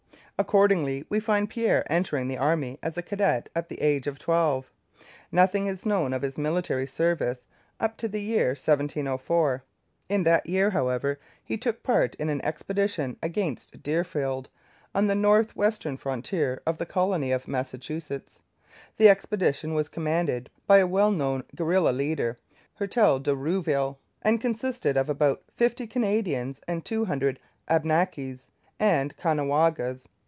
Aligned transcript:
Accordingly 0.39 1.05
we 1.07 1.19
find 1.19 1.47
Pierre 1.47 1.85
entering 1.87 2.27
the 2.27 2.39
army 2.39 2.79
as 2.81 2.97
a 2.97 3.03
cadet 3.03 3.47
at 3.55 3.69
the 3.69 3.79
age 3.79 4.07
of 4.07 4.17
twelve. 4.17 4.71
Nothing 5.31 5.67
is 5.67 5.85
known 5.85 6.13
of 6.13 6.23
his 6.23 6.35
military 6.35 6.87
service 6.87 7.45
up 7.79 7.95
to 7.97 8.07
the 8.07 8.23
year 8.23 8.47
1704. 8.47 9.63
In 10.09 10.23
that 10.23 10.47
year, 10.49 10.71
however, 10.71 11.19
he 11.43 11.57
took 11.57 11.83
part 11.83 12.15
in 12.15 12.27
an 12.29 12.43
expedition 12.43 13.17
against 13.21 13.83
Deerfield, 13.83 14.49
on 14.95 15.05
the 15.05 15.13
north 15.13 15.55
western 15.55 15.95
frontier 15.95 16.63
of 16.65 16.79
the 16.79 16.87
colony 16.87 17.31
of 17.31 17.47
Massachusetts. 17.47 18.39
The 18.97 19.09
expedition 19.09 19.75
was 19.75 19.89
commanded 19.89 20.49
by 20.65 20.79
a 20.79 20.87
well 20.87 21.11
known 21.11 21.43
guerilla 21.55 21.91
leader, 21.91 22.35
Hertel 22.79 23.19
de 23.19 23.35
Rouville, 23.35 23.97
and 24.23 24.41
consisted 24.41 24.97
of 24.97 25.07
about 25.07 25.43
fifty 25.55 25.85
Canadians 25.85 26.59
and 26.67 26.83
two 26.83 27.05
hundred 27.05 27.39
Abnakis 27.69 28.49
and 28.79 29.15
Caughnawagas. 29.17 30.07